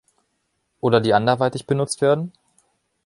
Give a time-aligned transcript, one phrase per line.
[0.79, 2.33] Oder die anderweitig benutzt werden?